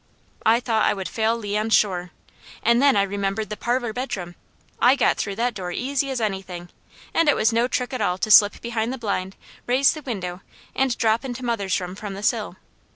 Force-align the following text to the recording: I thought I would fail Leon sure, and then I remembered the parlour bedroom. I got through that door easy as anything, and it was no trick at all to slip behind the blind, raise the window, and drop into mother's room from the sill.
I 0.47 0.59
thought 0.59 0.83
I 0.87 0.95
would 0.95 1.07
fail 1.07 1.37
Leon 1.37 1.69
sure, 1.69 2.09
and 2.63 2.81
then 2.81 2.95
I 2.97 3.03
remembered 3.03 3.51
the 3.51 3.55
parlour 3.55 3.93
bedroom. 3.93 4.33
I 4.79 4.95
got 4.95 5.17
through 5.17 5.35
that 5.35 5.53
door 5.53 5.71
easy 5.71 6.09
as 6.09 6.19
anything, 6.19 6.69
and 7.13 7.29
it 7.29 7.35
was 7.35 7.53
no 7.53 7.67
trick 7.67 7.93
at 7.93 8.01
all 8.01 8.17
to 8.17 8.31
slip 8.31 8.61
behind 8.61 8.91
the 8.91 8.97
blind, 8.97 9.35
raise 9.67 9.91
the 9.93 10.01
window, 10.01 10.41
and 10.75 10.97
drop 10.97 11.23
into 11.23 11.45
mother's 11.45 11.79
room 11.79 11.93
from 11.93 12.15
the 12.15 12.23
sill. 12.23 12.55